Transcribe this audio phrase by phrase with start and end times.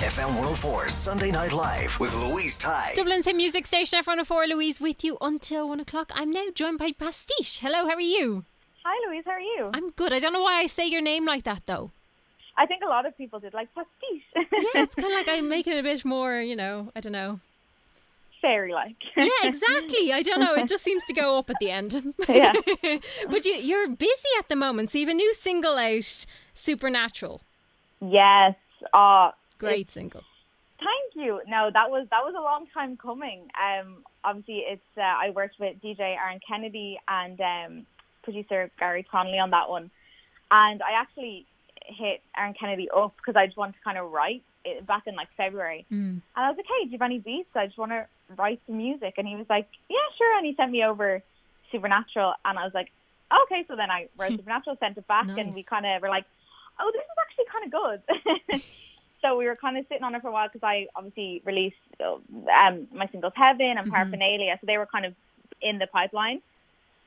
[0.00, 2.94] FM 104 Sunday Night Live with Louise Ty.
[2.96, 6.10] Dublin's hit music station F104 Louise with you until one o'clock.
[6.14, 7.58] I'm now joined by Pastiche.
[7.58, 8.46] Hello, how are you?
[8.82, 9.24] Hi, Louise.
[9.26, 9.70] How are you?
[9.74, 10.14] I'm good.
[10.14, 11.90] I don't know why I say your name like that though.
[12.56, 14.22] I think a lot of people did like pastiche.
[14.34, 14.42] Yeah,
[14.82, 17.40] it's kind of like I'm making it a bit more, you know, I don't know.
[18.40, 18.96] Fairy like.
[19.18, 20.14] Yeah, exactly.
[20.14, 20.54] I don't know.
[20.54, 22.14] It just seems to go up at the end.
[22.26, 22.54] Yeah.
[23.28, 24.90] but you, you're busy at the moment.
[24.90, 27.42] So you have a new single out, Supernatural.
[28.00, 28.54] yes.
[28.94, 30.24] Uh, Great single.
[30.78, 31.40] thank you.
[31.46, 33.48] No, that was that was a long time coming.
[33.60, 37.86] Um, obviously, it's uh, I worked with DJ Aaron Kennedy and um,
[38.22, 39.90] producer Gary Connolly on that one,
[40.50, 41.46] and I actually
[41.84, 45.14] hit Aaron Kennedy up because I just wanted to kind of write it back in
[45.14, 47.48] like February, and I was like, hey, do you have any beats?
[47.54, 50.54] I just want to write some music, and he was like, yeah, sure, and he
[50.54, 51.22] sent me over
[51.72, 52.90] Supernatural, and I was like,
[53.44, 55.38] okay, so then I wrote Supernatural, sent it back, Nice.
[55.38, 56.24] and we kind of were like,
[56.78, 58.62] oh, this is actually kind of good.
[59.22, 61.76] so we were kind of sitting on it for a while because I obviously released
[62.04, 62.14] uh,
[62.52, 65.14] um, my singles Heaven and Paraphernalia, so they were kind of
[65.60, 66.40] in the pipeline.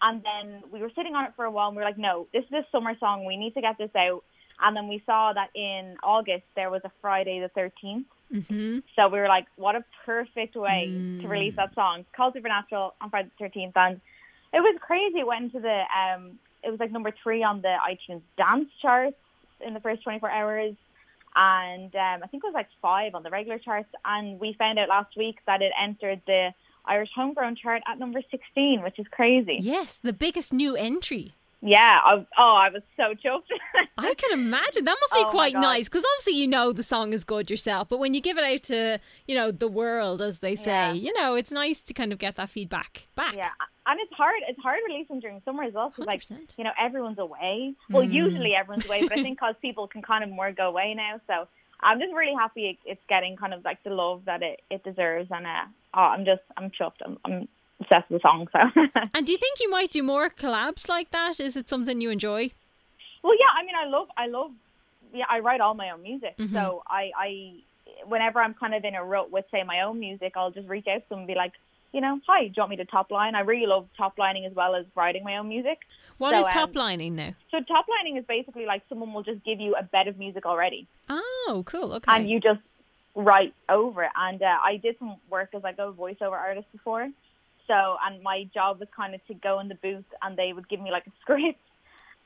[0.00, 2.28] And then we were sitting on it for a while, and we were like, no,
[2.32, 3.24] this is a summer song.
[3.24, 4.22] We need to get this out.
[4.60, 8.04] And then we saw that in August there was a Friday the 13th.
[8.32, 8.78] Mm-hmm.
[8.96, 10.86] So we were like, what a perfect way
[11.20, 12.00] to release that song.
[12.00, 13.72] It's called Supernatural on Friday the 13th.
[13.76, 14.00] And
[14.52, 15.20] it was crazy.
[15.20, 19.16] It went into the, um, it was like number three on the iTunes dance charts
[19.64, 20.74] in the first 24 hours.
[21.40, 23.88] And um, I think it was like five on the regular charts.
[24.04, 26.50] And we found out last week that it entered the
[26.84, 29.58] Irish Homegrown chart at number 16, which is crazy.
[29.60, 31.34] Yes, the biggest new entry.
[31.60, 32.00] Yeah.
[32.04, 33.42] I, oh, I was so chuffed.
[33.98, 37.12] I can imagine that must be Oh quite nice because obviously you know the song
[37.12, 40.38] is good yourself, but when you give it out to you know the world, as
[40.38, 40.92] they say, Yeah.
[40.92, 43.34] you know it's nice to kind of get that feedback back.
[43.34, 43.50] Yeah,
[43.86, 44.36] and it's hard.
[44.48, 45.90] It's hard releasing during summer as well.
[45.90, 46.22] 'cause, like
[46.56, 47.74] you know, everyone's away.
[47.90, 48.12] Well, Mm.
[48.12, 51.20] usually everyone's away, but I think because people can kind of more go away now.
[51.26, 51.48] So
[51.80, 55.28] I'm just really happy it's getting kind of like the love that it, it deserves,
[55.32, 55.64] and uh,
[55.94, 57.02] oh, I'm just I'm chuffed.
[57.04, 57.48] I'm, I'm
[57.80, 58.48] obsessed with the song.
[58.52, 58.60] So
[59.14, 61.40] And do you think you might do more collabs like that?
[61.40, 62.50] Is it something you enjoy?
[63.22, 63.52] well, yeah.
[63.58, 64.50] I mean, I love I love.
[65.12, 66.54] Yeah, I write all my own music, Mm-hmm.
[66.54, 67.52] so I I
[68.06, 70.86] whenever I'm kind of in a rut with say my own music, I'll just reach
[70.86, 71.52] out to them and be like.
[71.90, 73.34] You know, hi, do you want me to top line?
[73.34, 75.78] I really love top lining as well as writing my own music.
[76.18, 77.32] What So, is um, top lining now?
[77.50, 80.44] So top lining is basically like someone will just give you a bed of music
[80.44, 81.94] already, Oh, cool.
[81.94, 82.12] Okay.
[82.14, 82.60] and you just
[83.14, 84.10] write over it.
[84.14, 87.08] And uh, I did some work as like a voiceover artist before,
[87.68, 90.68] so and my job was kind of to go in the booth and they would
[90.68, 91.60] give me like a script,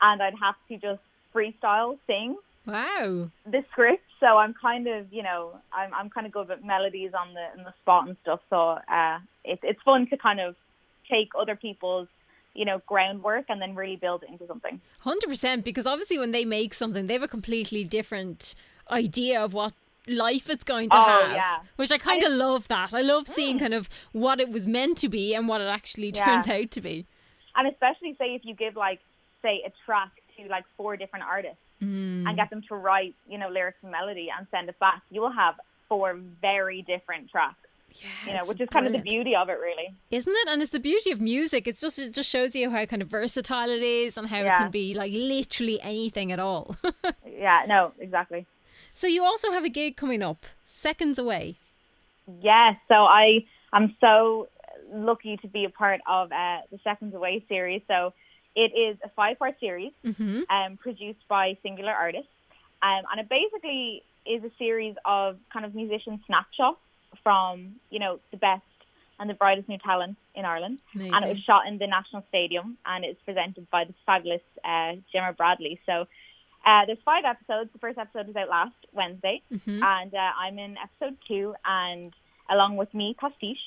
[0.01, 1.01] and I'd have to just
[1.35, 3.29] freestyle sing wow.
[3.45, 4.03] the script.
[4.19, 7.57] So I'm kind of you know I'm I'm kind of good with melodies on the
[7.57, 8.39] in the spot and stuff.
[8.49, 10.55] So uh, it's it's fun to kind of
[11.09, 12.07] take other people's
[12.53, 14.79] you know groundwork and then really build it into something.
[14.99, 15.65] Hundred percent.
[15.65, 18.55] Because obviously, when they make something, they have a completely different
[18.89, 19.73] idea of what
[20.07, 21.31] life it's going to Oh, have.
[21.31, 21.57] yeah.
[21.77, 22.67] Which I kind of love.
[22.67, 25.67] That I love seeing kind of what it was meant to be and what it
[25.67, 26.25] actually Yeah.
[26.25, 27.05] turns out to be.
[27.55, 28.99] and especially say if you give like
[29.43, 32.25] say a track to like four different artists Mm.
[32.27, 35.19] and get them to write you know lyrics and melody and send it back you
[35.19, 35.55] will have
[35.89, 37.57] four very different tracks
[38.25, 40.47] you know which is kind of the beauty of it really Isn't it?
[40.49, 41.67] And it's the beauty of music.
[41.67, 44.53] It's just it just shows you how kind of versatile it is and how it
[44.55, 46.75] can be like literally anything at all.
[47.27, 48.45] yeah no exactly
[48.93, 51.55] so you also have a gig coming up, seconds away.
[52.41, 54.47] yes so i am so
[54.91, 57.81] lucky to be a part of uh, the seconds away series.
[57.87, 58.13] So
[58.55, 60.41] it is a five part series Mm-hmm.
[60.49, 62.29] um, produced by singular artists.
[62.81, 66.79] Um, and it basically is a series of kind of musician snapshots
[67.23, 68.61] from you know the best
[69.19, 70.79] and the brightest new talent in Ireland.
[70.93, 74.93] And it was shot in the National Stadium and it's presented by the fabulous uh,
[75.11, 75.79] Gemma Bradley.
[75.85, 76.07] So
[76.65, 77.69] Uh, there's five episodes.
[77.73, 81.55] The first episode was out last Wednesday, and uh, I'm in episode two.
[81.65, 82.13] And
[82.49, 83.57] along with me, Pastiche,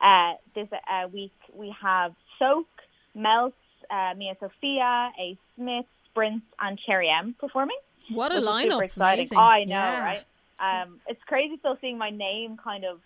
[0.00, 2.66] uh, this uh, week we have Soak,
[3.14, 3.56] Melts,
[3.90, 5.36] uh, Mia Sophia, A.
[5.56, 7.76] Smith, Sprints, and Cherry M performing.
[8.10, 8.70] What a lineup!
[8.72, 9.20] Super exciting.
[9.20, 9.38] Amazing.
[9.38, 10.00] Oh, I know, Yeah.
[10.00, 10.82] right?
[10.82, 13.00] Um, it's crazy still seeing my name kind of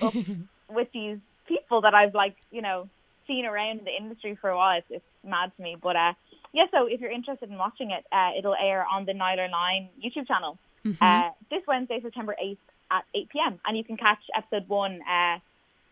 [0.00, 0.14] up
[0.74, 2.88] with these people that I've like, you know,
[3.26, 4.78] seen around in the industry for a while.
[4.78, 5.76] It's, it's mad to me.
[5.80, 6.12] But uh,
[6.52, 10.26] yeah, so if you're interested in watching it, uh, it'll air on the Nialler9 YouTube
[10.28, 11.02] channel Mm-hmm.
[11.04, 12.58] uh, this Wednesday, September 8th
[12.92, 13.58] at 8 p.m.
[13.66, 15.00] And you can catch episode one.
[15.02, 15.38] Uh,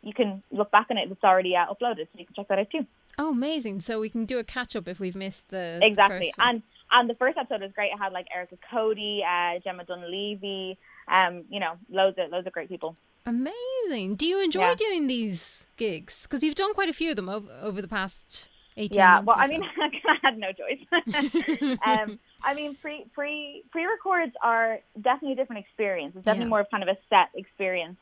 [0.03, 1.11] you can look back on it.
[1.11, 2.87] It's already uh, uploaded, so you can check that out too.
[3.19, 3.81] Oh, amazing!
[3.81, 6.27] So we can do a catch up if we've missed the the Exactly.
[6.27, 6.35] first.
[6.39, 6.63] And
[6.93, 7.91] and the first episode was great.
[7.93, 10.79] It had like Erica Cody, uh, Gemma Dunleavy,
[11.09, 12.97] um, you know, loads of loads of great people.
[13.27, 14.15] Amazing.
[14.17, 14.75] Do you enjoy Yeah.
[14.75, 16.23] doing these gigs?
[16.23, 19.37] Because you've done quite a few of them over, over the past 18 Yeah, well,
[19.39, 19.51] I so.
[19.53, 19.63] mean,
[20.07, 21.79] I had no choice.
[21.87, 26.15] um, I mean, pre pre pre records are definitely a different experience.
[26.17, 26.51] It's definitely Yeah.
[26.51, 27.97] more of kind of a set experience.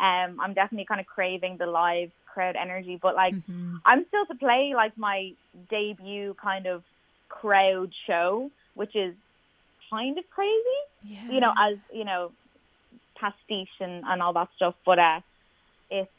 [0.00, 3.76] Um, I'm definitely kind of craving the live crowd energy, but like, Mm-hmm.
[3.84, 5.32] I'm still to play like my
[5.70, 6.84] debut kind of
[7.28, 9.14] crowd show, which is
[9.90, 10.80] kind of crazy.
[11.04, 11.30] yeah.
[11.30, 12.30] You know, as you know,
[13.16, 14.74] pastiche and, and all that stuff.
[14.86, 15.20] But uh,
[15.90, 16.10] it's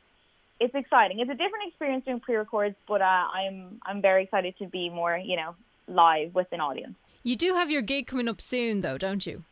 [0.59, 1.19] it's exciting.
[1.19, 5.17] It's a different experience doing pre-records, but uh, I'm I'm very excited to be more,
[5.17, 5.55] you know,
[5.87, 6.95] live with an audience.
[7.23, 9.43] you do have your gig coming up soon, though, don't you?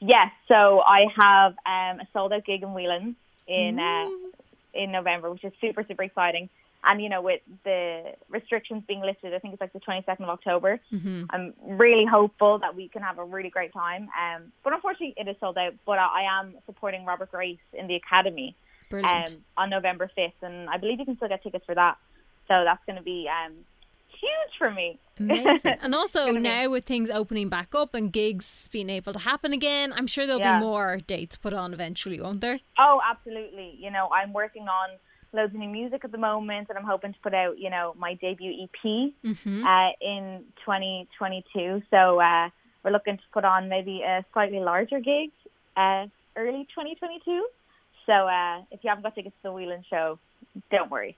[0.00, 3.16] Yes, so I have um, a sold out gig in Whelan
[3.46, 4.08] in uh,
[4.74, 6.48] in November, which is super super exciting.
[6.84, 10.28] And you know, with the restrictions being lifted, I think it's like the 22nd of
[10.28, 10.80] October.
[10.92, 11.24] Mm-hmm.
[11.30, 14.08] I'm really hopeful that we can have a really great time.
[14.20, 15.74] Um, but unfortunately, it is sold out.
[15.86, 18.56] But I, I am supporting Robert Grace in the Academy
[19.00, 19.24] um,
[19.56, 21.96] on November 5th, and I believe you can still get tickets for that.
[22.48, 23.52] So that's going to be um,
[24.10, 24.98] huge for me.
[25.18, 25.76] Amazing.
[25.82, 29.18] And also gonna be- now with things opening back up and gigs being able to
[29.20, 30.58] happen again, I'm sure there'll Yeah.
[30.58, 32.60] be more dates put on eventually, won't there?
[32.78, 33.76] Oh, absolutely.
[33.78, 34.90] You know, I'm working on
[35.32, 37.94] loads of new music at the moment, and I'm hoping to put out, you know,
[37.98, 39.64] my debut EP Mm-hmm.
[39.66, 41.82] uh, in 2022.
[41.90, 42.48] So uh,
[42.84, 45.30] we're looking to put on maybe a slightly larger gig
[45.76, 46.06] uh,
[46.36, 47.46] early 2022.
[48.06, 50.18] So uh, if you haven't got tickets to the Whelan show,
[50.70, 51.16] don't worry.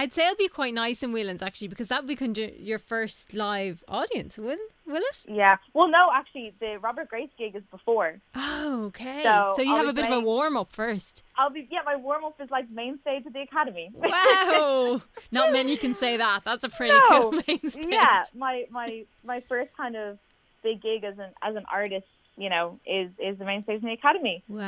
[0.00, 2.56] I'd say it'll be quite nice in Whelan's actually because that would be kind of
[2.60, 5.24] your first live audience, will, will it?
[5.28, 5.56] Yeah.
[5.74, 8.18] Well, no, actually, the Robert Grace gig is before.
[8.36, 9.24] Oh, okay.
[9.24, 11.24] So, So, you I'll have a bit of a warm up first.
[11.36, 11.80] I'll be yeah.
[11.84, 13.90] My warm up is like main stage at the Academy.
[13.92, 15.02] Wow.
[15.32, 16.42] Not many can say that.
[16.44, 17.02] That's a pretty No.
[17.08, 17.86] cool main stage.
[17.88, 20.18] yeah, my my my first kind of
[20.62, 23.88] big gig as an as an artist, you know, is is the main stage in
[23.88, 24.44] the Academy.
[24.48, 24.60] Wow.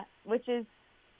[0.00, 0.64] uh, which is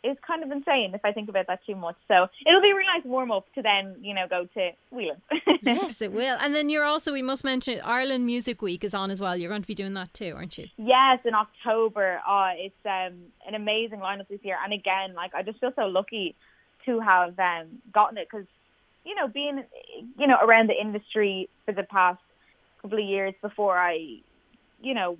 [0.05, 1.97] is kind of insane if I think about that too much.
[2.06, 5.21] So it'll be a really nice warm up to then you know go to Whelan.
[5.62, 6.37] yes, it will.
[6.41, 9.37] And then you're also, we must mention, Ireland Music Week is on as well.
[9.37, 10.67] You're going to be doing that too, aren't you?
[10.77, 12.21] yes, in October.
[12.27, 13.15] Oh, it's um,
[13.47, 16.37] an amazing lineup this year, and again, like I just feel so lucky
[16.87, 18.47] to have um, gotten it because
[19.05, 19.65] you know being
[20.19, 22.21] you know around the industry for the past
[22.83, 24.21] couple of years before I
[24.81, 25.19] you know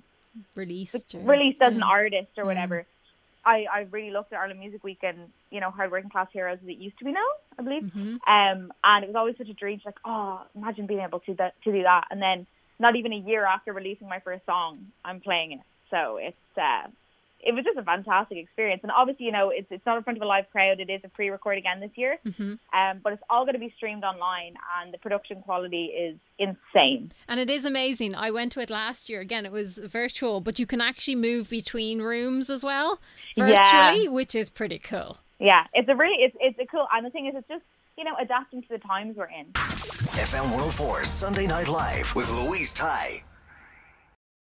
[0.55, 1.15] Released.
[1.15, 2.85] or- released as an artist or whatever.
[3.49, 5.19] I, I really looked at Ireland Music Week and,
[5.49, 7.83] you know, Hard Working Class Heroes as it used to be now, I believe.
[7.83, 8.15] Mm-hmm.
[8.35, 11.53] Um, and it was always such a dream, like, oh, imagine being able to that,
[11.63, 12.05] to do that.
[12.11, 12.45] And then
[12.77, 15.59] not even a year after releasing my first song, I'm playing it.
[15.89, 16.87] So it's, uh,
[17.41, 18.81] it was just a fantastic experience.
[18.83, 20.79] And obviously, you know, it's, it's not in front of a live crowd.
[20.79, 22.17] It is a pre-record again this year.
[22.25, 22.53] Mm-hmm.
[22.77, 27.11] Um, but it's all going to be streamed online and the production quality is insane.
[27.27, 28.15] And it is amazing.
[28.15, 29.21] I went to it last year.
[29.21, 32.99] Again, it was virtual, but you can actually move between rooms as well
[33.37, 34.09] virtually, Yeah.
[34.09, 35.17] which is pretty cool.
[35.39, 37.63] Yeah, it's a really, it's, it's a cool, and the thing is, it's just,
[37.97, 39.45] you know, adapting to the times we're in.
[39.53, 43.23] FM104 Sunday Night Live with Louise Ty.